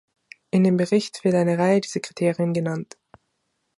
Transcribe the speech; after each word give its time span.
In 0.49 0.63
dem 0.63 0.77
Bericht 0.77 1.23
wird 1.23 1.35
eine 1.35 1.59
Reihe 1.59 1.79
dieser 1.79 1.99
Kriterien 1.99 2.53
genannt. 2.53 2.97